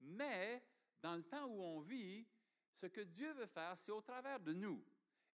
[0.00, 0.62] mais
[1.00, 2.26] dans le temps où on vit,
[2.72, 4.84] ce que Dieu veut faire, c'est au travers de nous.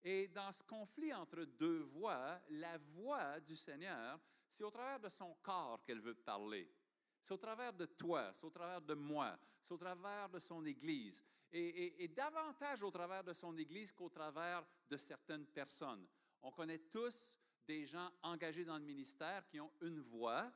[0.03, 5.09] Et dans ce conflit entre deux voix, la voix du Seigneur, c'est au travers de
[5.09, 6.71] son corps qu'elle veut parler.
[7.23, 10.65] C'est au travers de toi, c'est au travers de moi, c'est au travers de son
[10.65, 11.23] Église.
[11.51, 16.07] Et, et, davantage au travers de son Église qu'au travers de certaines personnes.
[16.43, 17.27] On connaît tous
[17.67, 20.53] des gens engagés dans le ministère qui ont une voix,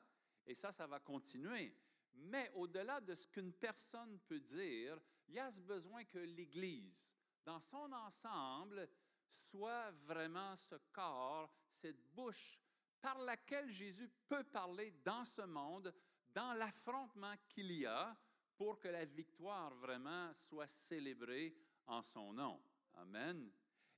[0.46, 1.74] et ça, ça va continuer.
[2.14, 4.98] Mais au-delà de ce qu'une personne peut dire,
[5.28, 8.88] il y a ce besoin que l'Église, dans son ensemble,
[9.28, 12.58] soit vraiment ce corps, cette bouche
[13.00, 15.92] par laquelle Jésus peut parler dans ce monde,
[16.32, 18.16] dans l'affrontement qu'il y a,
[18.56, 21.56] pour que la victoire vraiment soit célébrée
[21.86, 22.62] en son nom.
[22.94, 23.50] Amen.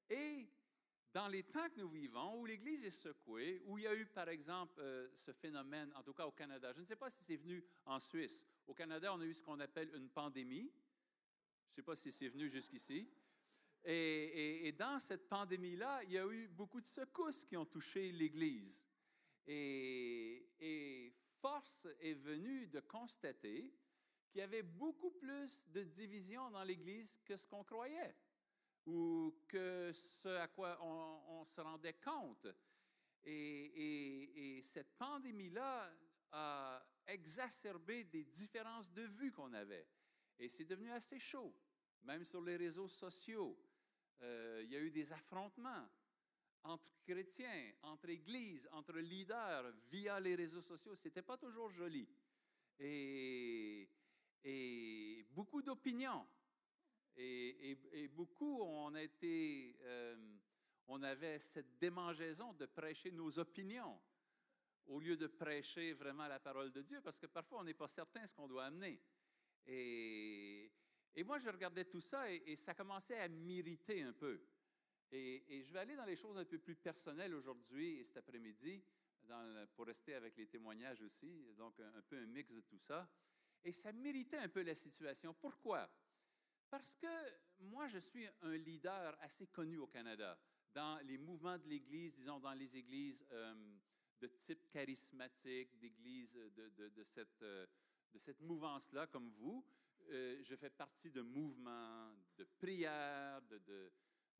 [0.08, 0.48] Et
[1.14, 4.04] dans les temps que nous vivons, où l'Église est secouée, où il y a eu,
[4.04, 7.22] par exemple, euh, ce phénomène, en tout cas au Canada, je ne sais pas si
[7.22, 8.44] c'est venu en Suisse.
[8.66, 10.72] Au Canada, on a eu ce qu'on appelle une pandémie.
[11.66, 13.08] Je ne sais pas si c'est venu jusqu'ici.
[13.84, 18.82] Et, dans cette pandémie-là, il y a eu beaucoup de secousses qui ont touché l'Église.
[19.46, 23.70] Et, force est venue de constater
[24.30, 28.16] qu'il y avait beaucoup plus de divisions dans l'Église que ce qu'on croyait
[28.86, 32.46] ou que ce à quoi on, se rendait compte.
[33.22, 35.90] Et, et cette pandémie-là
[36.32, 39.86] a exacerbé des différences de vues qu'on avait.
[40.38, 41.54] Et c'est devenu assez chaud,
[42.02, 43.56] même sur les réseaux sociaux.
[44.22, 45.88] Euh, il y a eu des affrontements
[46.62, 50.94] entre chrétiens, entre églises, entre leaders via les réseaux sociaux.
[50.94, 52.08] Ce n'était pas toujours joli.
[52.78, 53.88] Et
[55.30, 56.26] beaucoup d'opinions.
[57.16, 60.16] Et, beaucoup, on, a été, euh,
[60.88, 64.00] on avait cette démangeaison de prêcher nos opinions
[64.86, 67.88] au lieu de prêcher vraiment la parole de Dieu, parce que parfois on n'est pas
[67.88, 69.00] certain ce qu'on doit amener.
[69.66, 74.40] Et moi, je regardais tout ça et, ça commençait à m'irriter un peu.
[75.10, 78.82] Et, je vais aller dans les choses un peu plus personnelles aujourd'hui et cet après-midi,
[79.74, 83.08] pour rester avec les témoignages aussi, donc un, peu un mix de tout ça.
[83.62, 85.32] Et ça m'irritait un peu la situation.
[85.34, 85.88] Pourquoi?
[86.74, 87.06] Parce que
[87.60, 90.36] moi, je suis un leader assez connu au Canada
[90.74, 93.54] dans les mouvements de l'Église, disons dans les églises euh,
[94.20, 97.64] de type charismatique, d'églises de, de, cette, euh,
[98.12, 99.64] de cette mouvance-là, comme vous.
[100.10, 103.92] Euh, je fais partie de mouvements de prière, de,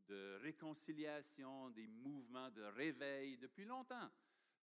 [0.09, 4.11] de, réconciliation, des mouvements de réveil depuis longtemps.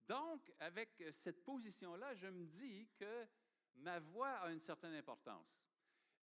[0.10, 3.26] Donc, avec cette position-là, je me dis que
[3.76, 5.58] ma voix a une certaine importance.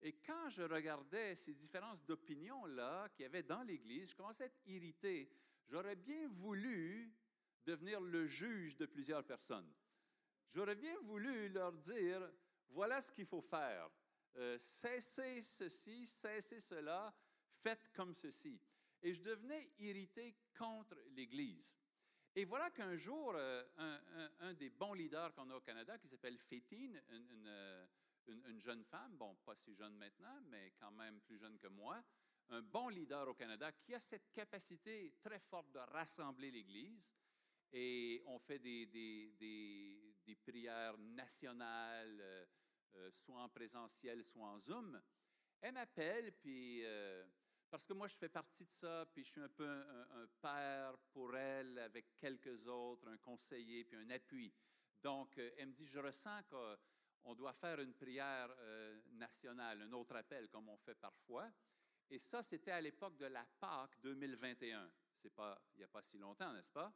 [0.01, 4.45] Et quand je regardais ces différences d'opinion-là qu'il y avait dans l'Église, je commençais à
[4.47, 5.29] être irrité.
[5.67, 7.13] J'aurais bien voulu
[7.65, 9.71] devenir le juge de plusieurs personnes.
[10.51, 12.31] J'aurais bien voulu leur dire,
[12.69, 13.89] voilà ce qu'il faut faire.
[14.37, 17.13] Euh, cessez ceci, cessez cela,
[17.61, 18.59] faites comme ceci.
[19.01, 21.73] Et je devenais irrité contre l'Église.
[22.35, 23.63] Et voilà qu'un jour, euh,
[24.39, 27.85] un, des bons leaders qu'on a au Canada, qui s'appelle Fétine, euh,
[28.29, 32.03] une, jeune femme, bon, pas si jeune maintenant, mais quand même plus jeune que moi,
[32.49, 37.11] un bon leader au Canada qui a cette capacité très forte de rassembler l'Église.
[37.71, 42.47] Et on fait des, des, des, des prières nationales
[42.95, 44.99] euh, soit en présentiel, soit en Zoom,
[45.61, 47.23] elle m'appelle, puis euh,
[47.69, 50.97] parce que moi, je fais partie de ça, puis je suis un peu un, père
[51.11, 54.51] pour elle, avec quelques autres, un conseiller, puis un appui.
[55.03, 56.41] Donc, euh, elle me dit, je ressens
[57.19, 58.53] qu'on doit faire une prière
[59.11, 61.49] nationale, un autre appel, comme on fait parfois.
[62.09, 64.91] Et ça, c'était à l'époque de la Pâque 2021.
[65.15, 66.91] C'est pas, il n'y a pas si longtemps, n'est-ce pas?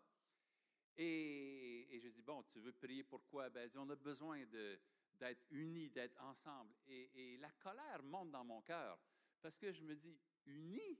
[0.96, 3.50] Et, et je dis, bon, tu veux prier pourquoi?
[3.50, 6.74] Ben, elle on a besoin d'être unis, d'être ensemble.
[6.88, 9.00] Et, la colère monte dans mon cœur
[9.42, 11.00] parce que je me dis, unis?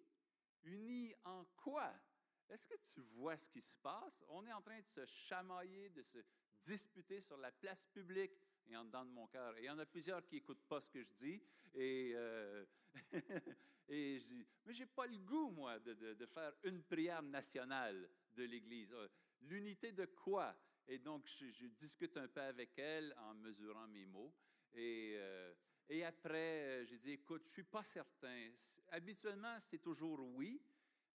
[0.64, 1.94] Unis en quoi?
[2.50, 4.24] Est-ce que tu vois ce qui se passe?
[4.30, 6.20] On est en train de se chamailler, de se
[6.60, 8.38] disputer sur la place publique
[8.68, 9.58] et en dedans de mon cœur.
[9.58, 11.42] Et il y en a plusieurs qui n'écoutent pas ce que je dis.
[11.74, 12.66] Et, euh,
[13.88, 18.10] et je dis, mais je n'ai pas le goût, moi, de, faire une prière nationale
[18.36, 18.94] de l'Église.
[18.94, 19.08] Euh,
[19.42, 20.56] l'unité de quoi?
[20.88, 24.34] Et donc, je, discute un peu avec elle en mesurant mes mots.
[24.74, 25.54] Et, euh,
[26.06, 28.50] après, j'ai dit, écoute, je ne suis pas certain.
[28.90, 30.62] Habituellement, c'est toujours oui,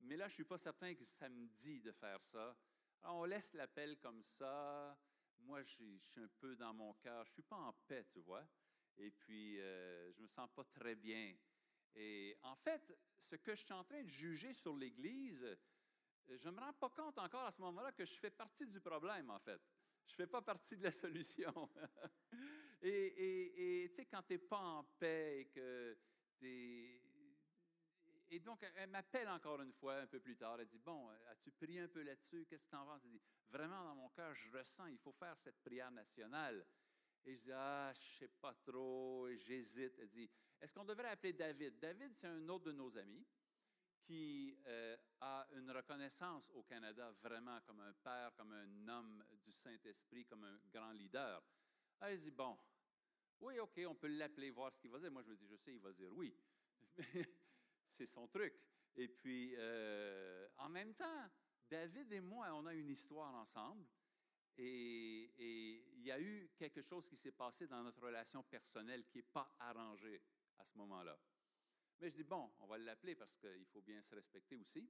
[0.00, 2.56] mais là, je ne suis pas certain que ça me dit de faire ça.
[3.04, 4.96] On laisse l'appel comme ça.
[5.48, 7.24] Moi, je, suis un peu dans mon cœur.
[7.24, 8.46] Je ne suis pas en paix, tu vois.
[8.98, 11.34] Et puis, euh, je ne me sens pas très bien.
[11.94, 15.56] Et en fait, ce que je suis en train de juger sur l'Église,
[16.28, 18.78] je ne me rends pas compte encore à ce moment-là que je fais partie du
[18.78, 19.62] problème, en fait.
[20.06, 21.70] Je ne fais pas partie de la solution.
[22.82, 25.98] et, tu sais, quand tu n'es pas en paix et que
[26.38, 27.02] tu
[28.28, 30.60] Et donc, elle m'appelle encore une fois un peu plus tard.
[30.60, 32.44] Elle dit Bon, as-tu prié un peu là-dessus?
[32.44, 33.00] Qu'est-ce que tu en penses?
[33.06, 36.66] Elle dit Vraiment, dans mon cœur, je ressens, il faut faire cette prière nationale.
[37.24, 39.98] Et je dis Ah, je ne sais pas trop, j'hésite.
[39.98, 40.30] Elle dit
[40.60, 41.78] Est-ce qu'on devrait appeler David?
[41.78, 43.26] David, c'est un autre de nos amis
[44.08, 49.52] qui euh, a une reconnaissance au Canada vraiment comme un père, comme un homme du
[49.52, 51.42] Saint-Esprit, comme un grand leader.
[52.00, 52.58] Elle dit, bon,
[53.40, 55.10] oui, OK, on peut l'appeler, voir ce qu'il va dire.
[55.10, 56.34] Moi, je me dis, je sais, il va dire oui.
[57.92, 58.54] c'est son truc.
[58.96, 61.30] Et puis, euh, en même temps,
[61.70, 63.86] David et moi, on a une histoire ensemble.
[64.56, 65.30] Et,
[65.94, 69.22] il y a eu quelque chose qui s'est passé dans notre relation personnelle qui n'est
[69.22, 70.22] pas arrangé
[70.58, 71.18] à ce moment-là.
[72.00, 74.88] Mais je dis, bon, on va l'appeler parce qu'il faut bien se respecter aussi.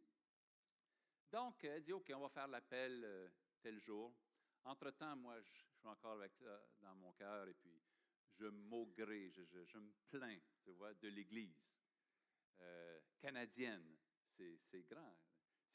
[1.30, 3.28] Donc, elle dit, OK, on va faire l'appel euh,
[3.60, 4.14] tel jour.
[4.64, 7.82] Entre-temps, moi, je, suis encore avec ça dans mon cœur et puis
[8.34, 11.66] je maugré, je, je, me plains, tu vois, de l'Église
[12.60, 13.96] euh, canadienne.
[14.30, 15.16] C'est grand.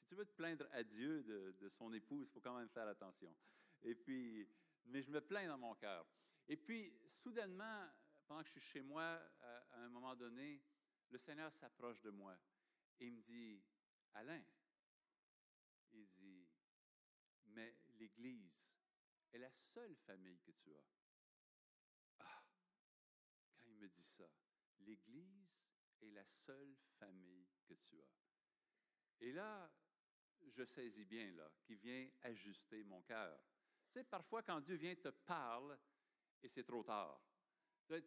[0.03, 2.87] Si tu veux te plaindre à Dieu de, son épouse, il faut quand même faire
[2.89, 3.33] attention.
[3.81, 4.45] Et puis,
[4.87, 6.05] mais je me plains dans mon cœur.
[6.49, 7.87] Et puis, soudainement,
[8.27, 9.17] pendant que je suis chez moi,
[9.71, 10.61] à un moment donné,
[11.09, 12.37] le Seigneur s'approche de moi
[12.99, 13.63] et me dit,
[14.15, 14.43] Alain,
[15.93, 16.49] il dit,
[17.45, 18.61] mais l'Église
[19.31, 20.85] est la seule famille que tu as.
[22.19, 22.43] Ah,
[23.61, 24.29] quand il me dit ça,
[24.79, 25.49] l'Église
[26.01, 28.11] est la seule famille que tu as.
[29.21, 29.71] Et là,
[30.51, 33.39] je saisis bien, là, qu'il vient ajuster mon cœur.
[33.91, 35.75] Tu sais, parfois, quand Dieu vient te parler,
[36.41, 37.21] et c'est trop tard.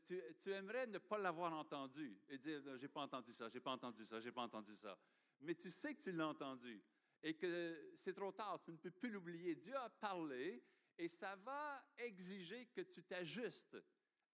[0.04, 4.04] Tu, aimerais ne pas l'avoir entendu et dire J'ai pas entendu ça, j'ai pas entendu
[4.04, 4.98] ça, j'ai pas entendu ça.
[5.40, 6.82] Mais tu sais que tu l'as entendu
[7.22, 9.54] et que c'est trop tard, tu ne peux plus l'oublier.
[9.54, 10.62] Dieu a parlé
[10.98, 13.76] et ça va exiger que tu t'ajustes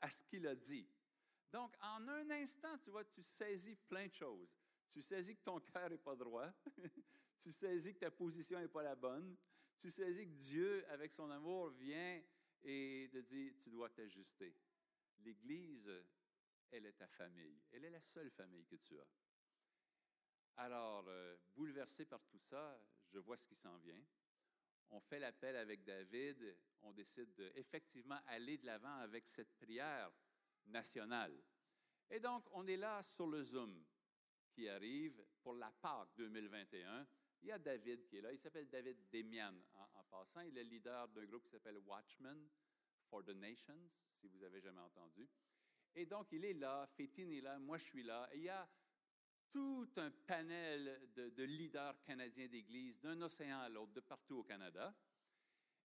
[0.00, 0.88] à ce qu'il a dit.
[1.52, 4.56] Donc, en un instant, tu vois, tu saisis plein de choses.
[4.88, 6.50] Tu saisis que ton cœur n'est pas droit.
[7.42, 9.36] tu saisis que ta position n'est pas la bonne.
[9.76, 12.22] Tu saisis que Dieu, avec son amour, vient
[12.62, 14.54] et te dit, tu dois t'ajuster
[15.24, 15.90] l'Église,
[16.70, 17.60] elle est ta famille.
[17.72, 19.06] Elle est la seule famille que tu as.
[20.56, 24.02] Alors, euh, bouleversé par tout ça, je vois ce qui s'en vient.
[24.90, 26.56] On fait l'appel avec David.
[26.82, 30.12] On décide de, effectivement aller de l'avant avec cette prière
[30.66, 31.42] nationale.
[32.10, 33.84] Et donc, on est là sur le Zoom
[34.50, 37.06] qui arrive pour la Pâque 2021.
[37.42, 38.32] Il y a David qui est là.
[38.32, 40.40] Il s'appelle David Demian en, en passant.
[40.42, 42.48] Il est le leader d'un groupe qui s'appelle Watchmen
[43.10, 43.90] for the Nations,
[44.20, 45.28] si vous avez jamais entendu.
[45.94, 48.28] Et donc, il est là, Fétine est là, moi je suis là.
[48.32, 48.68] Et il y a
[49.50, 54.94] tout un panel de, leaders canadiens d'Église d'un océan à l'autre, de partout au Canada.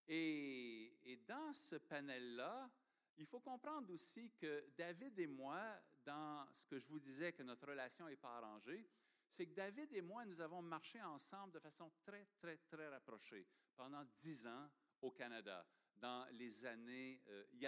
[0.06, 2.70] Et, et dans ce panel-là,
[3.18, 5.60] il faut comprendre aussi que David et moi,
[6.04, 8.88] dans ce que je vous disais que notre relation n'est pas arrangée,
[9.28, 13.46] c'est que David et moi, nous avons marché ensemble de façon très, très, très rapprochée
[13.76, 14.68] pendant dix ans
[15.00, 15.66] au Canada
[16.00, 17.66] dans les années, euh, il, y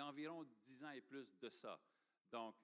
[0.00, 1.80] a, environ dix ans et plus de ça.
[2.30, 2.54] Donc,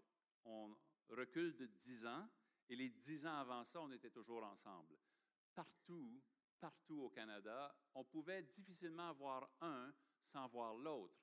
[0.44, 0.76] on
[1.08, 2.28] recule de dix ans,
[2.68, 4.96] et les dix ans avant ça, on était toujours ensemble.
[5.54, 6.20] Partout,
[6.60, 9.92] partout au Canada, on pouvait difficilement avoir un
[10.24, 11.14] sans voir l'autre.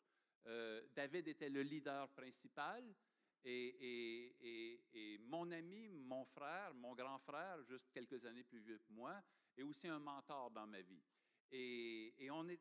[0.48, 2.84] Euh, David était le leader principal,
[3.44, 9.22] et, mon ami, mon frère, mon grand frère, juste quelques années plus vieux que moi,
[9.58, 11.02] est aussi un mentor dans ma vie.
[11.52, 12.60] Et, on, est,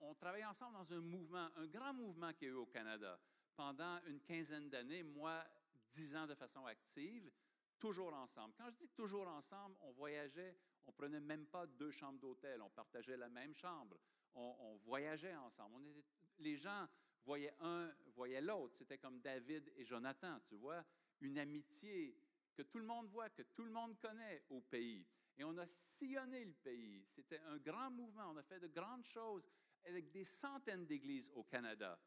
[0.00, 3.18] on, travaille ensemble dans un mouvement, un grand mouvement qu'il y a eu au Canada.
[3.54, 5.44] Pendant une quinzaine d'années, moi,
[5.90, 7.30] dix ans de façon active,
[7.78, 8.54] toujours ensemble.
[8.56, 12.70] Quand je dis toujours ensemble, on voyageait, on prenait même pas deux chambres d'hôtel, on
[12.70, 13.98] partageait la même chambre,
[14.34, 15.76] on, voyageait ensemble.
[15.76, 16.04] On était,
[16.38, 16.88] les gens
[17.24, 18.74] voyaient un, voyaient l'autre.
[18.76, 20.84] C'était comme David et Jonathan, tu vois,
[21.20, 22.16] une amitié
[22.54, 25.06] que tout le monde voit, que tout le monde connaît au pays.
[25.38, 27.04] Et on a sillonné le pays.
[27.06, 28.30] C'était un grand mouvement.
[28.30, 29.48] On a fait de grandes choses
[29.84, 31.98] avec des centaines d'églises au Canada.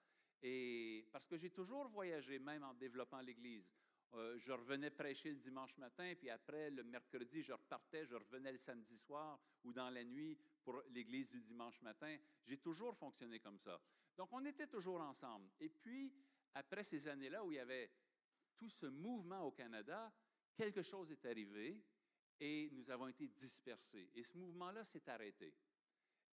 [0.41, 3.73] Et parce que j'ai toujours voyagé, même en développant l'Église.
[4.13, 8.51] Euh, je revenais prêcher le dimanche matin, puis après, le mercredi, je repartais, je revenais
[8.51, 12.15] le samedi soir ou dans la nuit pour l'Église du dimanche matin.
[12.45, 13.81] J'ai toujours fonctionné comme ça.
[14.17, 15.49] Donc, on était toujours ensemble.
[15.59, 16.13] Et puis,
[16.53, 17.91] après ces années-là où il y avait
[18.57, 20.11] tout ce mouvement au Canada,
[20.55, 21.83] quelque chose est arrivé
[22.39, 24.09] et nous avons été dispersés.
[24.15, 25.53] Et ce mouvement-là s'est arrêté.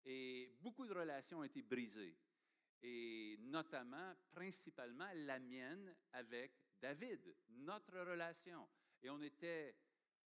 [0.04, 2.16] Et beaucoup de relations ont été brisées.
[2.82, 8.68] Et notamment, principalement, la mienne avec David, notre relation.
[9.02, 9.76] Et on était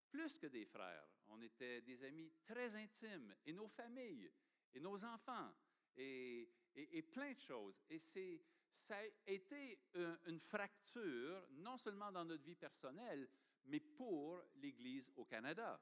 [0.09, 4.33] plus que des frères, on était des amis très intimes, et nos familles,
[4.73, 5.53] et nos enfants,
[5.97, 7.83] et, plein de choses.
[7.89, 9.79] Et c'est, ça a été
[10.27, 13.29] une fracture, non seulement dans notre vie personnelle,
[13.65, 15.81] mais pour l'Église au Canada.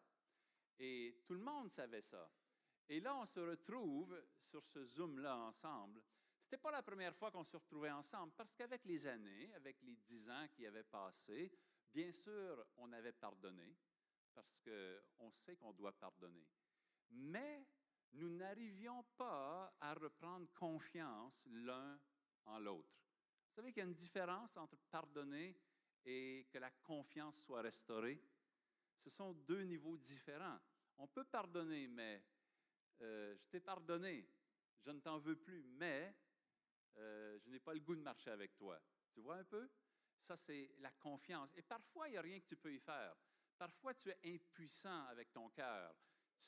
[0.79, 2.31] Et tout le monde savait ça.
[2.89, 6.03] Et là, on se retrouve sur ce Zoom-là ensemble.
[6.39, 9.81] Ce n'était pas la première fois qu'on se retrouvait ensemble, parce qu'avec les années, avec
[9.83, 11.51] les dix ans qui avaient passé,
[11.93, 13.75] bien sûr, on avait pardonné,
[14.35, 16.47] parce qu'on sait qu'on doit pardonner.
[17.11, 17.67] Mais
[18.15, 21.99] nous n'arrivions pas à reprendre confiance l'un
[22.45, 22.95] en l'autre.
[23.49, 25.57] Vous savez qu'il y a une différence entre pardonner
[26.05, 28.23] et que la confiance soit restaurée.
[28.97, 30.59] Ce sont deux niveaux différents.
[30.99, 32.23] On peut pardonner, mais
[33.01, 34.29] euh, je t'ai pardonné,
[34.81, 36.15] je ne t'en veux plus, mais
[36.97, 38.81] euh, je n'ai pas le goût de marcher avec toi.
[39.13, 39.69] Tu vois un peu?
[40.21, 41.53] Ça, c'est la confiance.
[41.57, 43.15] Et parfois, il n'y a rien que tu peux y faire.
[43.59, 45.95] Parfois, tu es impuissant avec ton cœur.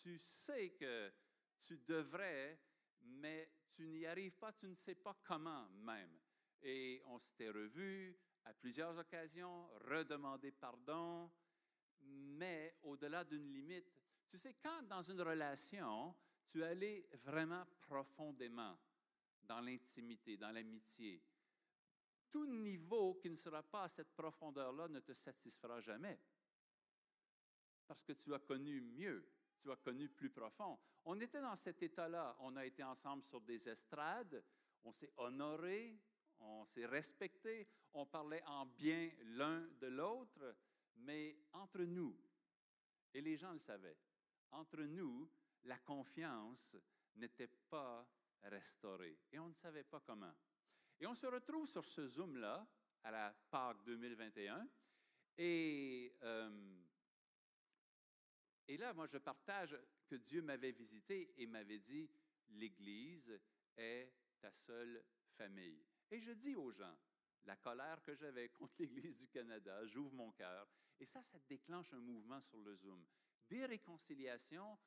[0.02, 1.12] Tu sais que
[1.58, 2.58] tu devrais,
[3.02, 6.18] mais tu n'y arrives pas, tu ne sais pas comment même.
[6.62, 11.30] Et on s'était revus à plusieurs occasions, redemandé pardon,
[12.02, 13.92] mais au-delà d'une limite.
[14.28, 16.14] Tu sais, quand dans une relation,
[16.46, 18.76] tu allais vraiment profondément
[19.42, 21.22] dans l'intimité, dans l'amitié,
[22.30, 26.18] tout niveau qui ne sera pas à cette profondeur-là ne te satisfera jamais.
[27.86, 29.26] Parce que tu as connu mieux,
[29.58, 30.78] tu as connu plus profond.
[31.04, 32.36] On était dans cet état-là.
[32.40, 34.42] On a été ensemble sur des estrades,
[34.84, 35.98] on s'est honoré,
[36.40, 40.54] on s'est respecté, on parlait en bien l'un de l'autre,
[40.96, 42.16] mais entre nous,
[43.14, 43.96] et les gens le savaient,
[44.50, 45.30] entre nous,
[45.64, 46.76] la confiance
[47.16, 48.06] n'était pas
[48.44, 50.34] restaurée et on ne savait pas comment.
[51.00, 52.66] Et on se retrouve sur ce Zoom-là
[53.02, 54.66] à la Pâques 2021
[55.38, 56.16] et,
[58.68, 62.11] et là, moi, je partage que Dieu m'avait visité et m'avait dit,
[62.50, 63.38] l'Église
[63.76, 65.04] est ta seule
[65.37, 65.85] famille.
[66.11, 66.96] Et je dis aux gens,
[67.44, 70.68] la colère que j'avais contre l'Église du Canada, j'ouvre mon cœur,
[70.99, 73.04] et ça, ça déclenche un mouvement sur le Zoom.
[73.49, 74.78] Des réconciliations,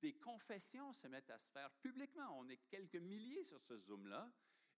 [0.00, 2.38] des confessions se mettent à se faire publiquement.
[2.38, 4.32] On est quelques milliers sur ce Zoom-là,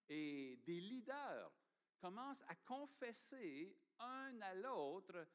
[0.09, 1.53] et des leaders
[2.01, 5.27] commencent à confesser un à l'autre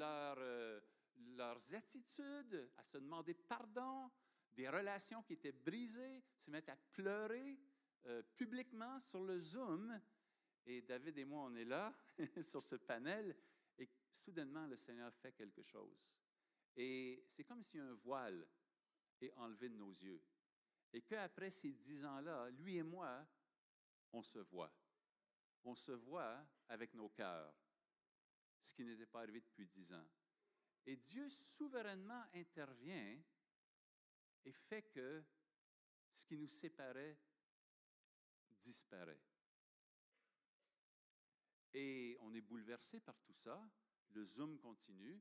[0.00, 0.80] euh,
[1.36, 4.10] leurs attitudes, à se demander pardon,
[4.52, 7.58] des relations qui étaient brisées, se mettent à pleurer
[8.06, 10.00] euh, publiquement sur le Zoom.
[10.66, 11.94] Et David et moi, on est là,
[12.42, 13.36] sur ce panel,
[13.78, 16.10] et soudainement, le Seigneur fait quelque chose.
[16.76, 18.46] Et c'est comme si un voile
[19.20, 20.22] est enlevé de nos yeux.
[20.92, 23.26] Et qu'après ces dix ans-là, lui et moi,
[24.12, 24.72] on se voit.
[25.64, 27.54] On se voit avec nos cœurs,
[28.60, 30.06] ce qui n'était pas arrivé depuis dix ans.
[30.86, 33.18] Et Dieu souverainement intervient
[34.44, 35.22] et fait que
[36.12, 37.18] ce qui nous séparait
[38.60, 39.20] disparaît.
[41.74, 43.62] Et on est bouleversé par tout ça.
[44.10, 45.20] Le Zoom continue.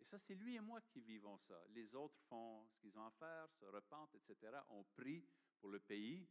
[0.00, 1.60] Et ça, c'est lui et moi qui vivons ça.
[1.70, 4.60] Les autres font ce qu'ils ont à faire, se repentent, etc.
[4.68, 5.26] On prie
[5.58, 6.28] pour le pays.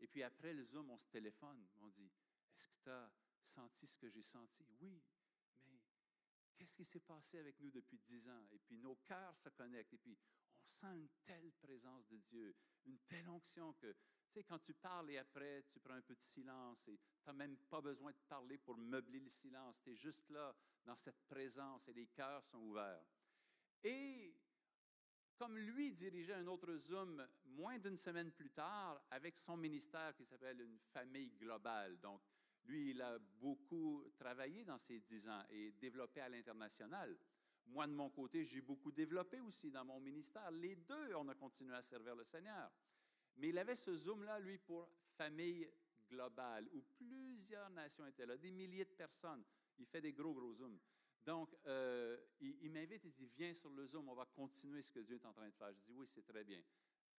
[0.00, 1.66] Et puis après le Zoom, on se téléphone.
[1.80, 2.10] On dit,
[2.54, 3.10] est-ce que tu as
[3.42, 4.66] senti ce que j'ai senti?
[4.80, 5.00] Oui,
[6.56, 8.46] qu'est-ce qui s'est passé avec nous depuis dix ans?
[8.52, 9.92] Et puis nos cœurs se connectent.
[9.92, 10.16] Et puis
[10.62, 13.94] on sent une telle présence de Dieu, une telle onction que
[14.36, 17.32] sais, quand tu parles et après, tu prends un peu de silence et tu n'as
[17.32, 19.80] même pas besoin de parler pour meubler le silence.
[19.80, 23.04] Tu es juste là, dans cette présence et les cœurs sont ouverts.
[23.82, 24.36] Et
[25.36, 30.24] comme lui dirigeait un autre Zoom moins d'une semaine plus tard avec son ministère qui
[30.24, 31.98] s'appelle une famille globale.
[32.00, 32.22] Donc,
[32.68, 37.16] lui, il a beaucoup travaillé dans ces dix ans et développé à l'international.
[37.66, 40.50] Moi, de mon côté, j'ai beaucoup développé aussi dans mon ministère.
[40.50, 42.70] Les deux, on a continué à servir le Seigneur.
[43.36, 45.68] Mais il avait ce zoom-là, lui, pour famille
[46.08, 49.44] globale, où plusieurs nations étaient là, des milliers de personnes.
[49.78, 50.78] Il fait des gros, gros zooms.
[51.24, 55.00] Donc, euh, il, m'invite, il dit, viens sur le Zoom, on va continuer ce que
[55.00, 55.72] Dieu est en train de faire.
[55.72, 56.62] Je dis, oui, c'est très bien.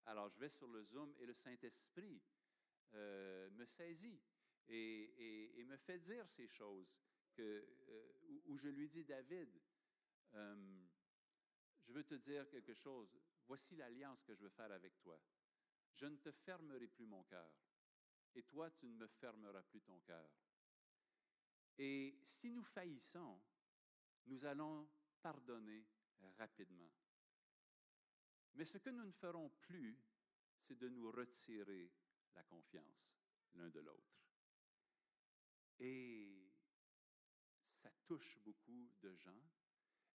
[0.05, 2.21] Alors, je vais sur le Zoom et le Saint-Esprit
[2.93, 4.21] euh, me saisit
[4.69, 6.95] et, me fait dire ces choses
[7.39, 7.61] euh,
[8.45, 9.49] où, je lui dis, David,
[10.33, 13.19] je veux te dire quelque chose.
[13.45, 15.19] Voici l'alliance que je veux faire avec toi.
[15.93, 17.51] Je ne te fermerai plus mon cœur,
[18.35, 20.29] et toi, tu ne me fermeras plus ton cœur.
[21.77, 23.41] Et si nous faillissons,
[24.27, 24.87] nous allons
[25.21, 25.85] pardonner
[26.37, 26.91] rapidement.
[28.55, 29.97] Mais ce que nous ne ferons plus,
[30.59, 31.91] c'est de nous retirer
[32.35, 33.17] la confiance
[33.55, 34.26] l'un de l'autre.
[35.79, 36.51] Et
[37.75, 39.43] ça touche beaucoup de gens.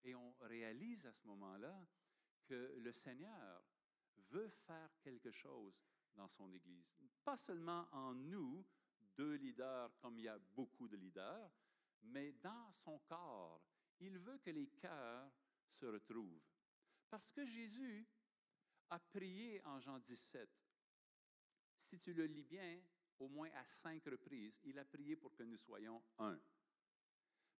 [0.04, 1.86] Et on réalise à ce moment-là
[2.44, 3.64] que le Seigneur
[4.30, 5.80] veut faire quelque chose
[6.14, 6.92] dans son Église.
[7.24, 8.64] Pas seulement en nous,
[9.16, 11.50] deux leaders comme il y a beaucoup de leaders,
[12.02, 13.62] mais dans son corps,
[14.00, 15.30] il veut que les cœurs
[15.68, 16.42] se retrouvent.
[17.08, 18.06] Parce que Jésus
[18.90, 20.48] a prié en Jean 17.
[21.76, 22.82] Si tu le lis bien,
[23.22, 26.38] au moins à cinq reprises, il a prié pour que nous soyons un.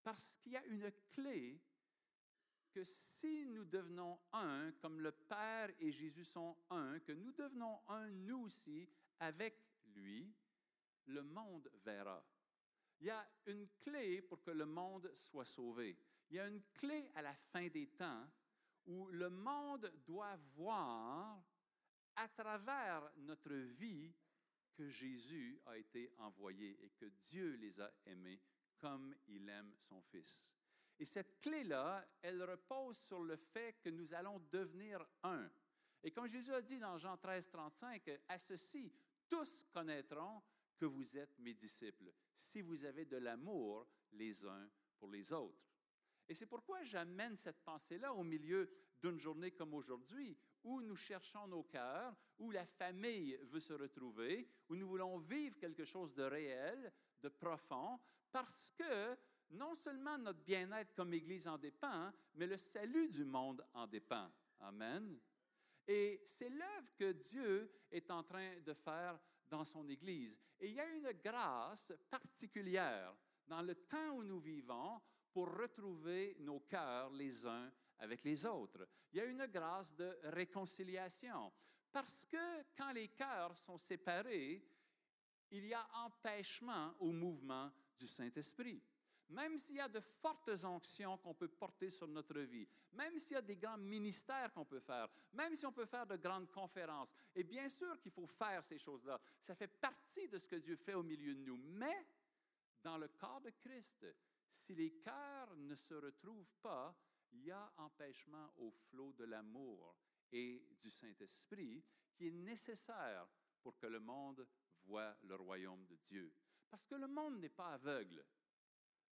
[0.02, 1.61] Parce qu'il y a une clé
[2.73, 7.81] que si nous devenons un, comme le Père et Jésus sont un, que nous devenons
[7.88, 8.88] un nous aussi
[9.21, 9.57] avec
[9.95, 10.35] lui,
[11.07, 12.25] le monde verra.
[13.00, 15.97] Il y a une clé pour que le monde soit sauvé.
[16.31, 18.26] Il y a une clé à la fin des temps
[18.87, 21.40] où le monde doit voir
[22.16, 24.12] à travers notre vie
[24.75, 28.41] que Jésus a été envoyé et que Dieu les a aimés
[28.79, 30.49] comme il aime son Fils.
[30.99, 35.50] Et cette clé-là, elle repose sur le fait que nous allons devenir un.
[36.02, 38.93] Et comme Jésus a dit dans Jean 13, 35, à ceci,
[39.29, 40.43] tous connaîtront
[40.76, 45.62] que vous êtes mes disciples, si vous avez de l'amour les uns pour les autres.
[46.29, 51.47] Et c'est pourquoi j'amène cette pensée-là au milieu d'une journée comme aujourd'hui, où nous cherchons
[51.47, 56.23] nos cœurs, où la famille veut se retrouver, où nous voulons vivre quelque chose de
[56.23, 56.92] réel,
[57.23, 57.99] de profond,
[58.31, 59.16] parce que
[59.50, 64.31] non seulement notre bien-être comme Église en dépend, mais le salut du monde en dépend.
[64.61, 65.19] Amen.
[65.87, 70.38] Et c'est l'œuvre que Dieu est en train de faire dans son Église.
[70.61, 73.14] Et il y a une grâce particulière
[73.47, 75.00] dans le temps où nous vivons
[75.33, 77.71] pour retrouver nos cœurs les uns
[78.02, 78.87] avec les autres.
[79.12, 81.52] Il y a une grâce de réconciliation.
[81.90, 84.62] Parce que quand les cœurs sont séparés,
[85.50, 88.82] il y a empêchement au mouvement du Saint-Esprit.
[89.28, 93.32] Même s'il y a de fortes onctions qu'on peut porter sur notre vie, même s'il
[93.32, 96.50] y a des grands ministères qu'on peut faire, même si on peut faire de grandes
[96.50, 100.56] conférences, et bien sûr qu'il faut faire ces choses-là, ça fait partie de ce que
[100.56, 101.56] Dieu fait au milieu de nous.
[101.56, 102.06] Mais
[102.82, 104.06] dans le corps de Christ,
[104.49, 106.94] si les cœurs ne se retrouvent pas,
[107.33, 109.97] il y a empêchement au flot de l'amour
[110.31, 113.27] et du Saint-Esprit qui est nécessaire
[113.62, 114.47] pour que le monde
[114.85, 116.33] voit le royaume de Dieu.
[116.71, 118.25] Parce que le monde n'est pas aveugle.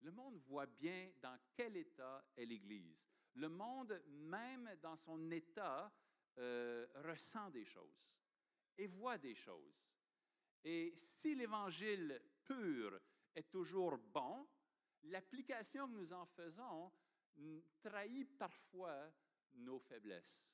[0.01, 3.07] Le monde voit bien dans quel état est l'Église.
[3.35, 5.93] Le monde, même dans son état,
[6.39, 8.19] euh, ressent des choses
[8.79, 9.87] et voit des choses.
[10.65, 12.99] Et si l'Évangile pur
[13.35, 14.49] est toujours bon,
[15.05, 16.91] l'application que nous en faisons
[17.83, 19.11] trahit parfois
[19.55, 20.49] nos faiblesses.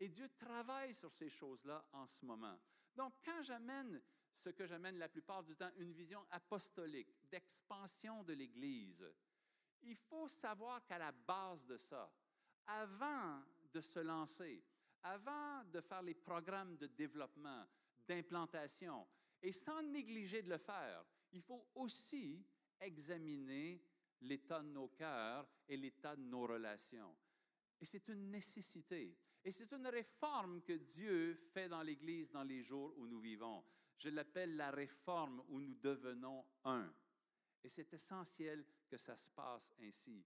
[0.00, 2.58] Et Dieu travaille sur ces choses-là en ce moment.
[2.96, 4.02] Donc, quand j'amène
[4.34, 9.04] ce que j'amène la plupart du temps, une vision apostolique, d'expansion de l'Église,
[9.82, 12.12] il faut savoir qu'à la base de ça,
[12.66, 14.64] avant de se lancer,
[15.02, 17.64] avant de faire les programmes de développement,
[18.06, 19.06] d'implantation,
[19.42, 22.44] et sans négliger de le faire, il faut aussi
[22.80, 23.82] examiner
[24.24, 27.16] l'état de nos cœurs et l'état de nos relations.
[27.80, 29.16] Et c'est une nécessité.
[29.44, 33.64] Et c'est une réforme que Dieu fait dans l'Église dans les jours où nous vivons.
[33.98, 36.92] Je l'appelle la réforme où nous devenons un.
[37.62, 40.24] Et c'est essentiel que ça se passe ainsi.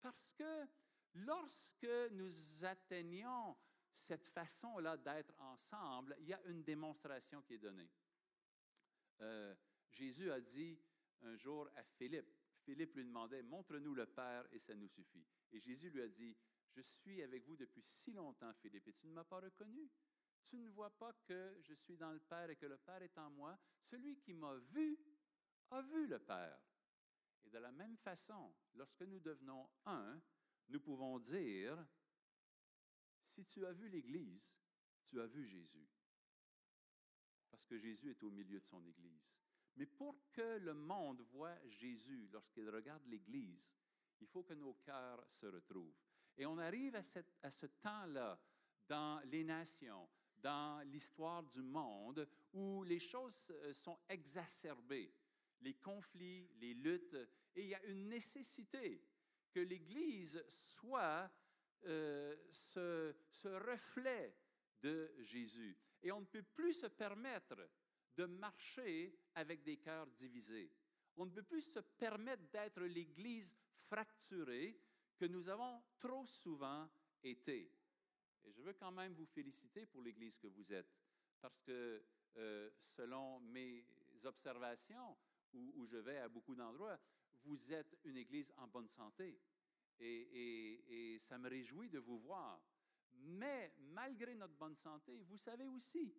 [0.00, 0.66] Parce que
[1.14, 3.56] lorsque nous atteignons
[3.90, 7.90] cette façon-là d'être ensemble, il y a une démonstration qui est donnée.
[9.20, 9.54] Euh,
[9.90, 10.78] Jésus a dit
[11.22, 12.32] un jour à Philippe,
[12.64, 15.24] Philippe lui demandait, montre-nous le Père et ça nous suffit.
[15.52, 16.36] Et Jésus lui a dit,
[16.70, 19.90] je suis avec vous depuis si longtemps, Philippe, et tu ne m'as pas reconnu.
[20.42, 23.18] Tu ne vois pas que je suis dans le Père et que le Père est
[23.18, 23.58] en moi.
[23.78, 24.98] Celui qui m'a vu
[25.70, 26.60] a vu le Père.
[27.44, 30.20] Et de la même façon, lorsque nous devenons un,
[30.68, 31.86] nous pouvons dire,
[33.24, 34.56] si tu as vu l'Église,
[35.04, 35.88] tu as vu Jésus.
[37.50, 39.36] Parce que Jésus est au milieu de son Église.
[39.76, 43.72] Mais pour que le monde voit Jésus lorsqu'il regarde l'Église,
[44.20, 45.96] il faut que nos cœurs se retrouvent.
[46.36, 48.38] Et on arrive à, ce temps-là
[48.88, 55.12] dans les nations, dans l'histoire du monde, où les choses euh, sont exacerbées,
[55.60, 57.16] les conflits, les luttes,
[57.54, 59.02] et il y a une nécessité
[59.52, 61.30] que l'Église soit
[61.84, 64.34] euh, ce reflet
[64.82, 65.76] de Jésus.
[66.02, 67.56] Et on ne peut plus se permettre
[68.20, 70.70] de marcher avec des cœurs divisés.
[71.16, 73.56] On ne peut plus se permettre d'être l'Église
[73.86, 74.78] fracturée
[75.16, 76.86] que nous avons trop souvent
[77.22, 77.72] été.
[78.44, 80.94] Et je veux quand même vous féliciter pour l'Église que vous êtes,
[81.40, 82.04] parce que
[82.36, 83.86] euh, selon mes
[84.24, 85.16] observations,
[85.52, 87.00] où, je vais à beaucoup d'endroits,
[87.42, 89.40] vous êtes une Église en bonne santé.
[89.98, 92.62] Et ça me réjouit de vous voir.
[93.12, 96.14] Mais malgré notre bonne santé, vous savez aussi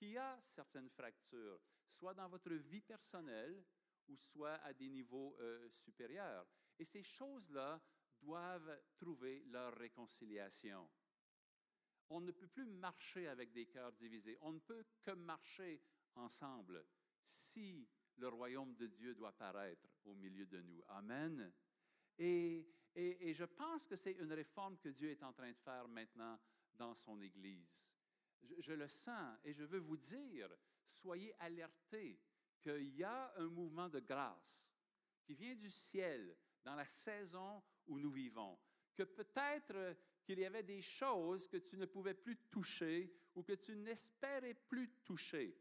[0.00, 3.62] qu'il y a certaines fractures, soit dans votre vie personnelle
[4.08, 6.46] ou soit à des niveaux euh, supérieurs.
[6.78, 7.78] Et ces choses-là
[8.18, 10.88] doivent trouver leur réconciliation.
[12.08, 14.38] On ne peut plus marcher avec des cœurs divisés.
[14.40, 15.82] On ne peut que marcher
[16.14, 16.82] ensemble
[17.22, 17.86] si
[18.16, 20.82] le royaume de Dieu doit paraître au milieu de nous.
[20.88, 21.52] Amen.
[22.18, 25.86] Et, et, je pense que c'est une réforme que Dieu est en train de faire
[25.88, 26.40] maintenant
[26.72, 27.86] dans son Église.
[28.58, 30.48] Je, le sens et je veux vous dire,
[30.84, 32.20] soyez alertés
[32.60, 34.66] qu'il y a un mouvement de grâce
[35.22, 38.58] qui vient du ciel dans la saison où nous vivons,
[38.94, 43.54] que peut-être qu'il y avait des choses que tu ne pouvais plus toucher ou que
[43.54, 45.56] tu n'espérais plus toucher,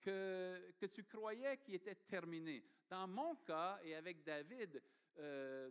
[0.00, 2.64] que, que tu croyais qui était terminé.
[2.88, 4.82] Dans mon cas et avec David,
[5.18, 5.70] euh,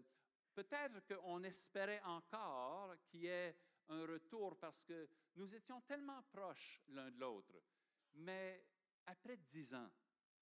[0.53, 3.55] peut-être qu'on espérait encore qu'il y ait
[3.89, 7.55] un retour parce que nous étions tellement proches l'un de l'autre.
[8.15, 8.65] Mais
[9.05, 9.91] après dix ans,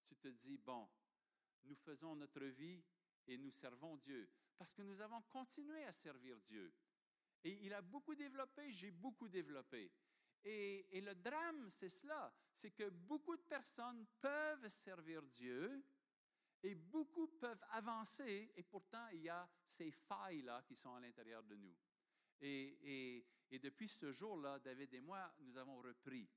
[0.05, 0.87] tu te dis, bon,
[1.63, 2.83] nous faisons notre vie
[3.27, 6.71] et nous servons Dieu parce que nous avons continué à servir Dieu.
[7.43, 9.91] Et il a beaucoup développé, j'ai beaucoup développé.
[10.43, 15.83] Et, le drame, c'est cela, c'est que beaucoup de personnes peuvent servir Dieu
[16.63, 21.43] et beaucoup peuvent avancer, et pourtant il y a ces failles-là qui sont à l'intérieur
[21.43, 21.75] de nous.
[22.41, 26.27] Et, depuis ce jour-là, David et moi, nous avons repris,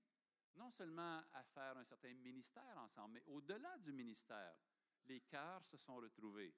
[0.57, 4.55] non seulement à faire un certain ministère ensemble, mais au-delà du ministère,
[5.07, 6.55] les cœurs se sont retrouvés.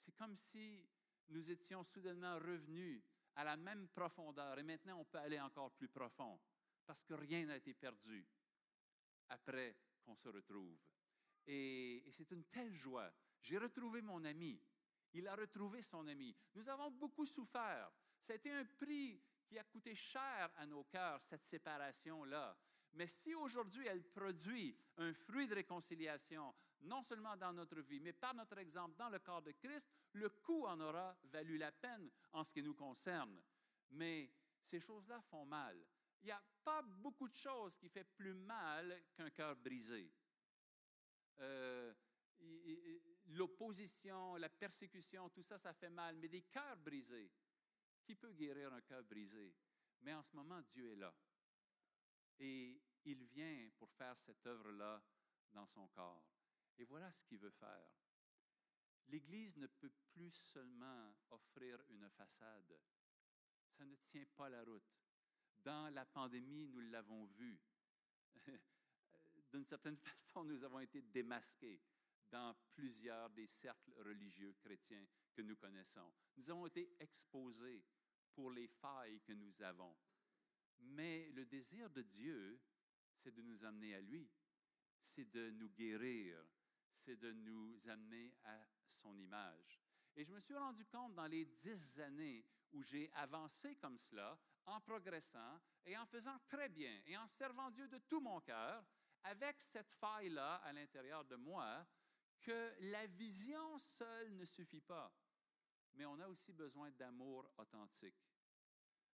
[0.00, 0.86] C'est comme si
[1.28, 3.02] nous étions soudainement revenus
[3.36, 6.38] à la même profondeur et maintenant on peut aller encore plus profond
[6.86, 8.26] parce que rien n'a été perdu
[9.28, 10.78] après qu'on se retrouve.
[11.46, 13.12] Et, c'est une telle joie.
[13.42, 14.60] J'ai retrouvé mon ami.
[15.12, 16.34] Il a retrouvé son ami.
[16.54, 17.90] Nous avons beaucoup souffert.
[18.24, 22.56] Ça a été un prix qui a coûté cher à nos cœurs, cette séparation-là.
[22.94, 28.14] Mais si aujourd'hui elle produit un fruit de réconciliation, non seulement dans notre vie, mais
[28.14, 32.10] par notre exemple dans le corps de Christ, le coût en aura valu la peine
[32.32, 33.38] en ce qui nous concerne.
[33.90, 34.32] Mais
[34.62, 35.78] ces choses-là font mal.
[36.22, 40.10] Il n'y a pas beaucoup de choses qui font plus mal qu'un cœur brisé.
[41.40, 41.92] Euh,
[43.26, 46.16] l'opposition, la persécution, tout ça, ça fait mal.
[46.16, 47.30] Mais des cœurs brisés,
[48.04, 49.54] qui peut guérir un cœur brisé?
[50.02, 51.14] Mais en ce moment, Dieu est là.
[52.38, 55.02] Et il vient pour faire cette œuvre-là
[55.52, 56.24] dans son corps.
[56.78, 57.90] Et voilà ce qu'il veut faire.
[59.08, 62.78] L'Église ne peut plus seulement offrir une façade.
[63.68, 64.96] Ça ne tient pas la route.
[65.62, 67.60] Dans la pandémie, nous l'avons vu.
[69.52, 71.80] D'une certaine façon, nous avons été démasqués
[72.30, 76.12] dans plusieurs des cercles religieux chrétiens que nous connaissons.
[76.36, 77.84] Nous avons été exposés
[78.34, 79.96] pour les failles que nous avons.
[80.80, 82.60] Mais le désir de Dieu,
[83.14, 84.28] c'est de nous amener à lui,
[85.00, 86.44] c'est de nous guérir,
[86.90, 89.80] c'est de nous amener à son image.
[90.16, 94.38] Et je me suis rendu compte dans les dix années où j'ai avancé comme cela,
[94.66, 98.84] en progressant et en faisant très bien et en servant Dieu de tout mon cœur,
[99.24, 101.86] avec cette faille-là à l'intérieur de moi,
[102.40, 105.12] que la vision seule ne suffit pas,
[105.94, 108.28] mais on a aussi besoin d'amour authentique.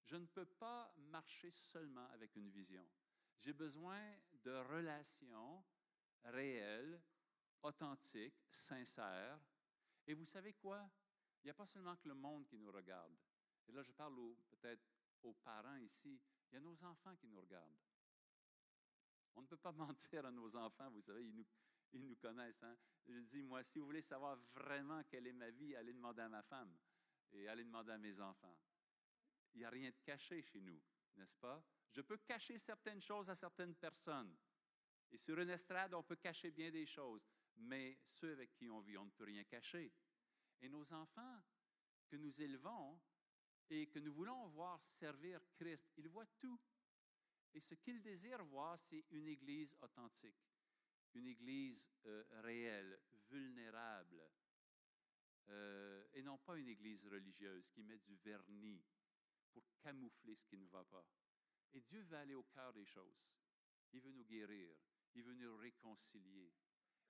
[0.04, 2.86] Je ne peux pas marcher seulement avec une vision.
[3.38, 4.00] J'ai besoin
[4.42, 5.64] de relations
[6.24, 7.00] réelles,
[7.62, 9.40] authentiques, sincères.
[10.06, 10.90] Et vous savez quoi?
[11.42, 13.16] Il n'y a pas seulement que le monde qui nous regarde.
[13.68, 14.14] Et là, je parle
[14.50, 14.84] peut-être
[15.22, 16.20] aux parents ici.
[16.50, 17.78] Il y a nos enfants qui nous regardent.
[19.36, 21.46] On ne peut pas mentir à nos enfants, vous savez, ils nous,
[21.92, 22.62] ils nous connaissent.
[22.62, 22.76] Hein?
[23.06, 26.28] Je dis, moi, si vous voulez savoir vraiment quelle est ma vie, allez demander à
[26.28, 26.76] ma femme
[27.32, 28.56] et allez demander à mes enfants.
[29.52, 30.80] Il n'y a rien de caché chez nous,
[31.16, 31.62] n'est-ce pas?
[31.90, 34.36] Je peux cacher certaines choses à certaines personnes.
[35.10, 37.28] Et sur une estrade, on peut cacher bien des choses.
[37.56, 39.92] Mais ceux avec qui on vit, on ne peut rien cacher.
[40.60, 41.42] Et nos enfants
[42.06, 43.00] que nous élevons
[43.68, 46.60] et que nous voulons voir servir Christ, ils voient tout.
[47.52, 50.49] Et ce qu'ils désirent voir, c'est une Église authentique,
[51.14, 54.22] une Église euh, réelle, vulnérable,
[55.48, 58.82] euh, et non pas une Église religieuse qui met du vernis
[59.52, 61.04] pour camoufler ce qui ne va pas.
[61.72, 63.28] Et Dieu veut aller au cœur des choses.
[63.92, 64.76] Il veut nous guérir.
[65.14, 66.52] Il veut nous réconcilier.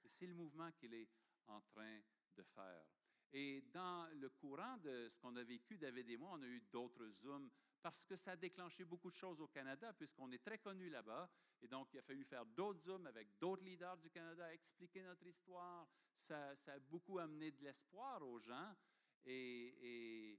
[0.03, 1.11] Et c'est le mouvement qu'il est
[1.49, 2.01] en train
[2.37, 2.87] de faire.
[3.33, 6.63] Et dans le courant de ce qu'on a vécu, David et moi, on a eu
[6.73, 7.51] d'autres Zooms
[7.83, 11.31] parce que ça a déclenché beaucoup de choses au Canada, puisqu'on est très connus là-bas.
[11.63, 15.27] Et donc, il a fallu faire d'autres Zooms avec d'autres leaders du Canada, expliquer notre
[15.27, 15.89] histoire.
[16.15, 18.75] Ça, a beaucoup amené de l'espoir aux gens.
[19.25, 20.39] Et,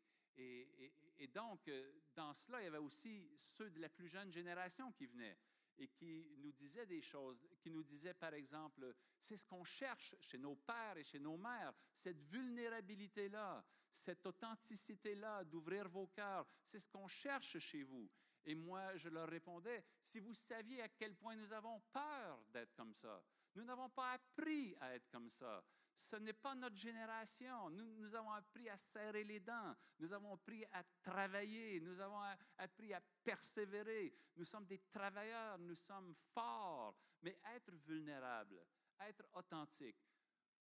[1.34, 5.06] donc, euh, dans cela, il y avait aussi ceux de la plus jeune génération qui
[5.06, 5.38] venaient.
[5.78, 10.16] Et qui nous disait des choses, qui nous disait par exemple, c'est ce qu'on cherche
[10.20, 16.80] chez nos pères et chez nos mères, cette vulnérabilité-là, cette authenticité-là, d'ouvrir vos cœurs, c'est
[16.80, 18.10] ce qu'on cherche chez vous.
[18.46, 22.74] Et moi, je leur répondais, si vous saviez à quel point nous avons peur d'être
[22.74, 23.24] comme ça,
[23.56, 25.64] nous n'avons pas appris à être comme ça.
[25.96, 27.70] Ce n'est pas notre génération.
[27.70, 29.76] Nous, avons appris à serrer les dents.
[30.00, 31.80] Nous avons appris à travailler.
[31.80, 32.22] Nous avons
[32.58, 34.14] appris à persévérer.
[34.36, 35.58] Nous sommes des travailleurs.
[35.60, 36.96] Nous sommes forts.
[37.22, 38.66] Mais être vulnérable,
[39.00, 40.04] être authentique,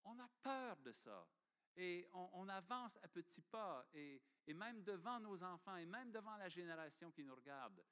[0.04, 1.26] on a peur de ça.
[1.76, 3.86] Et on, avance à petits pas.
[3.94, 7.82] Et, et, même devant nos enfants et même devant la génération qui nous regarde,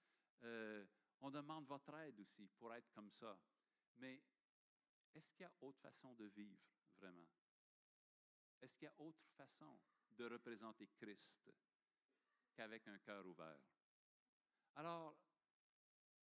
[0.42, 0.84] euh,
[1.20, 3.38] on demande votre aide aussi pour être comme ça.
[3.96, 4.20] Mais
[5.14, 6.62] est-ce qu'il y a autre façon de vivre,
[8.60, 9.78] Est-ce qu'il y a autre façon
[10.10, 11.52] de représenter Christ
[12.54, 13.60] qu'avec un cœur ouvert?
[14.74, 15.16] Alors,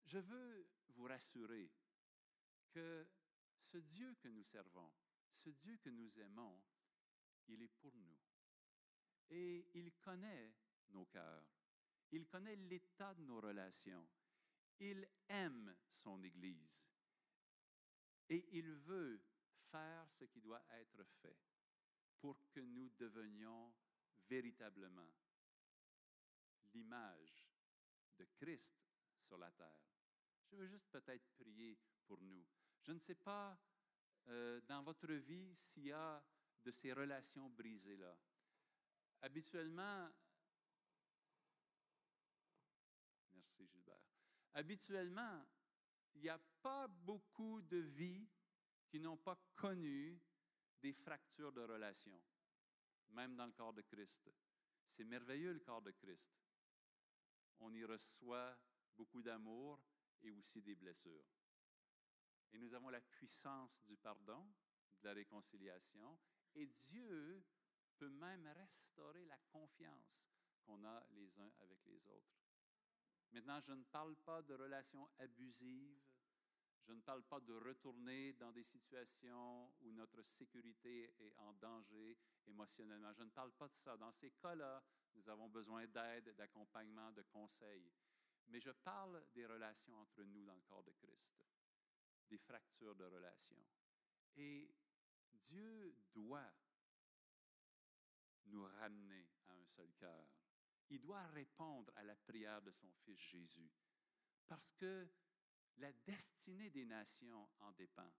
[0.04, 1.70] je veux vous rassurer
[2.70, 3.06] que
[3.56, 4.92] ce Dieu que nous servons,
[5.30, 6.62] ce Dieu que nous aimons,
[7.48, 8.18] il est pour nous.
[9.30, 10.54] Et il connaît
[10.90, 11.44] nos cœurs.
[12.10, 14.06] Il connaît l'état de nos relations.
[14.80, 16.84] Il aime son Église.
[18.28, 19.20] Et il veut
[19.74, 21.36] faire ce qui doit être fait
[22.20, 23.74] pour que nous devenions
[24.28, 25.10] véritablement
[26.72, 27.50] l'image
[28.16, 28.72] de Christ
[29.26, 29.82] sur la terre.
[30.48, 32.46] Je veux juste peut-être prier pour nous.
[32.82, 33.58] Je ne sais pas
[34.28, 36.24] euh, dans votre vie s'il y a
[36.62, 38.16] de ces relations brisées-là.
[39.22, 40.08] Habituellement,
[43.32, 44.06] merci Gilbert,
[44.52, 45.44] habituellement,
[46.14, 48.28] il n'y a pas beaucoup de vies
[48.88, 50.20] qui n'ont pas connu
[50.80, 52.20] des fractures de relations,
[53.10, 54.30] même dans le corps de Christ.
[54.88, 56.34] C'est merveilleux le corps de Christ.
[57.60, 58.56] On y reçoit
[58.96, 59.80] beaucoup d'amour
[60.22, 61.24] et aussi des blessures.
[62.52, 64.46] Et nous avons la puissance du pardon,
[65.00, 66.18] de la réconciliation,
[66.54, 67.44] et Dieu
[67.96, 70.24] peut même restaurer la confiance
[70.62, 72.34] qu'on a les uns avec les autres.
[73.32, 76.00] Maintenant, je ne parle pas de relations abusives,
[76.86, 82.18] je ne parle pas de retourner dans des situations où notre sécurité est en danger
[82.46, 83.12] émotionnellement.
[83.12, 83.96] Je ne parle pas de ça.
[83.96, 84.82] Dans ces cas-là,
[85.14, 87.90] nous avons besoin d'aide, d'accompagnement, de conseils.
[88.48, 91.40] Mais je parle des relations entre nous dans le corps de Christ,
[92.28, 93.64] des fractures de relations.
[94.36, 94.70] Et
[95.32, 96.52] Dieu doit
[98.46, 100.28] nous ramener à un seul cœur
[100.90, 103.70] il doit répondre à la prière de son Fils Jésus,
[104.46, 105.08] parce que
[105.78, 108.10] la destinée des nations en dépend.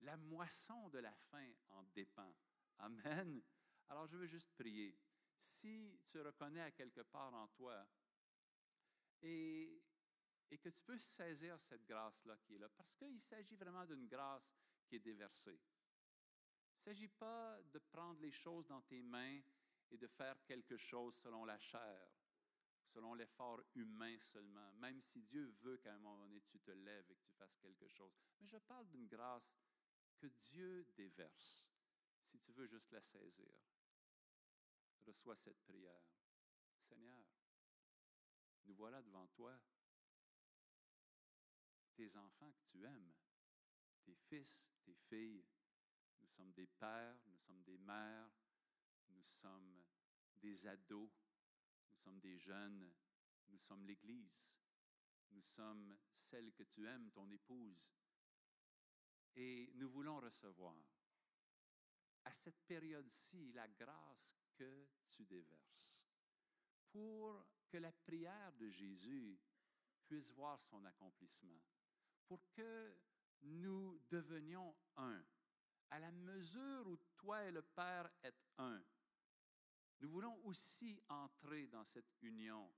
[0.00, 2.32] La moisson de la fin en dépend.
[2.78, 3.42] Amen.
[3.88, 4.96] Alors je veux juste prier.
[5.36, 7.86] Si tu reconnais à quelque part en toi
[9.22, 9.82] et,
[10.50, 14.06] et que tu peux saisir cette grâce-là qui est là, parce qu'il s'agit vraiment d'une
[14.06, 14.52] grâce
[14.86, 15.58] qui est déversée.
[16.72, 19.40] Il ne s'agit pas de prendre les choses dans tes mains
[19.90, 22.08] et de faire quelque chose selon la chair,
[22.88, 27.10] selon l'effort humain seulement, même si Dieu veut qu'à un moment donné tu te lèves
[27.10, 28.12] et que tu fasses quelque chose.
[28.40, 29.52] Mais je parle d'une grâce
[30.16, 31.66] que Dieu déverse,
[32.24, 33.54] si tu veux juste la saisir.
[35.06, 36.02] Reçois cette prière.
[36.76, 37.24] Seigneur,
[38.66, 39.58] nous voilà devant toi,
[41.94, 43.12] tes enfants que tu aimes,
[44.04, 45.44] tes fils, tes filles.
[46.20, 48.30] Nous sommes des pères, nous sommes des mères,
[49.08, 49.82] nous sommes
[50.36, 51.10] des ados,
[51.90, 52.90] nous sommes des jeunes,
[53.48, 54.50] nous sommes l'Église,
[55.30, 57.92] nous sommes celle que tu aimes, ton épouse.
[59.36, 60.76] Et nous voulons recevoir
[62.24, 66.08] à cette période-ci la grâce que tu déverses
[66.90, 69.38] pour que la prière de Jésus
[70.06, 71.62] puisse voir son accomplissement,
[72.26, 72.94] pour que
[73.42, 75.22] nous devenions un,
[75.90, 78.82] à la mesure où toi et le Père êtes un.
[80.00, 82.70] Nous voulons aussi entrer dans cette union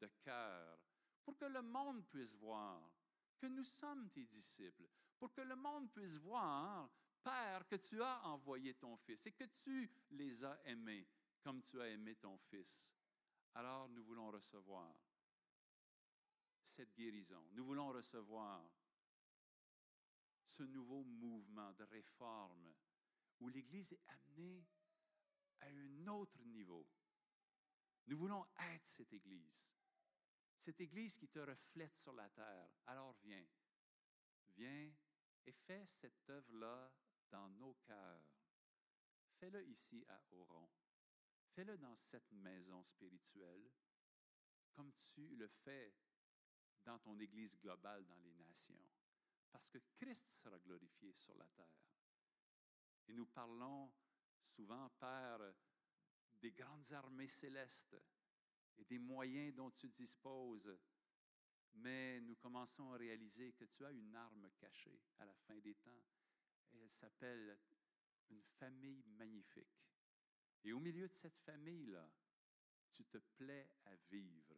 [0.00, 0.78] de cœur
[1.24, 2.90] pour que le monde puisse voir
[3.38, 6.90] que nous sommes tes disciples, pour que le monde puisse voir,
[7.22, 11.06] Père, que tu as envoyé ton Fils et que tu les as aimés
[11.42, 12.90] comme tu as aimé ton Fils.
[13.54, 14.94] Alors nous voulons recevoir
[16.62, 17.42] cette guérison.
[17.52, 18.64] Nous voulons recevoir
[20.44, 22.74] ce nouveau mouvement de réforme
[23.40, 24.64] où l'Église est amenée
[25.60, 26.86] à un autre niveau.
[28.06, 29.76] Nous voulons être cette Église,
[30.56, 32.70] cette Église qui te reflète sur la terre.
[32.86, 33.46] Alors viens,
[34.56, 34.92] viens
[35.46, 36.92] et fais cette œuvre-là
[37.30, 38.24] dans nos cœurs.
[39.38, 40.68] Fais-le ici à Oron.
[41.54, 43.70] Fais-le dans cette maison spirituelle,
[44.72, 45.94] comme tu le fais
[46.84, 48.86] dans ton Église globale dans les nations.
[49.50, 51.88] Parce que Christ sera glorifié sur la terre.
[53.08, 53.92] Et nous parlons
[54.42, 55.54] souvent, Père,
[56.40, 57.96] des grandes armées célestes
[58.76, 60.76] et des moyens dont tu disposes.
[61.74, 65.74] Mais nous commençons à réaliser que tu as une arme cachée à la fin des
[65.74, 66.04] temps.
[66.72, 67.58] Et elle s'appelle
[68.30, 69.84] une famille magnifique.
[70.64, 72.10] Et au milieu de cette famille-là,
[72.92, 74.56] tu te plais à vivre.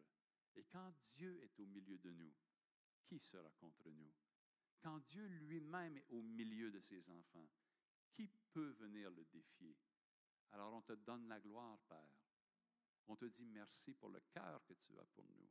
[0.55, 2.33] Et quand Dieu est au milieu de nous,
[3.05, 4.11] qui sera contre nous?
[4.79, 7.49] Quand Dieu lui-même est au milieu de ses enfants,
[8.13, 9.75] qui peut venir le défier?
[10.51, 12.17] Alors on te donne la gloire, Père.
[13.07, 15.49] On te dit merci pour le cœur que tu as pour nous.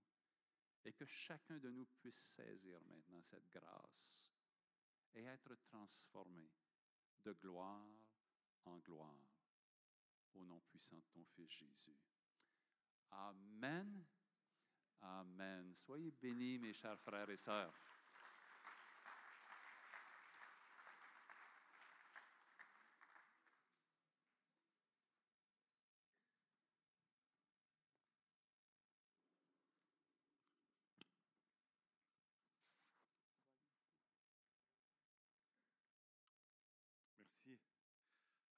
[0.85, 4.31] Et que chacun de nous puisse saisir maintenant cette grâce
[5.15, 6.51] et être transformé
[7.23, 7.87] de gloire
[8.65, 9.31] en gloire
[10.35, 11.99] au nom puissant de ton Fils Jésus.
[13.11, 14.07] Amen.
[15.03, 15.75] Amen.
[15.75, 17.75] Soyez bénis, mes chers frères et sœurs.
[37.19, 37.59] Merci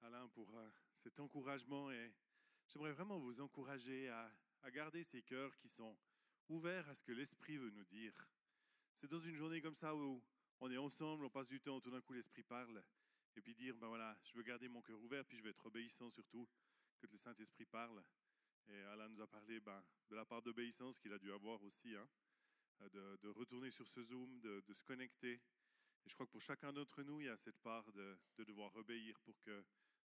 [0.02, 2.12] Alain pour euh, cet encouragement et
[2.68, 4.32] j'aimerais vraiment vous encourager à,
[4.70, 5.96] garder ces cœurs qui sont
[6.48, 8.14] ouverts à ce que l'Esprit veut nous dire.
[8.94, 10.22] C'est dans une journée comme ça où
[10.60, 12.82] on est ensemble, on passe du temps, tout d'un coup l'Esprit parle
[13.36, 15.66] et puis dire, ben voilà, je veux garder mon cœur ouvert, puis je veux être
[15.66, 16.48] obéissant surtout,
[16.98, 18.02] que le Saint-Esprit parle.
[18.68, 21.96] Et Alain nous a parlé ben, de la part d'obéissance qu'il a dû avoir aussi,
[21.96, 22.08] hein,
[22.92, 25.40] de, retourner sur ce Zoom, de, se connecter.
[26.04, 28.74] Et je crois que pour chacun d'entre nous, il y a cette part de devoir
[28.76, 29.64] obéir pour que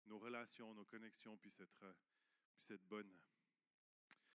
[0.07, 1.95] nos relations, nos connexions puissent être,
[2.55, 3.19] puissent être bonnes.